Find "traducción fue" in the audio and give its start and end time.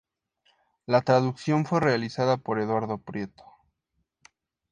1.03-1.79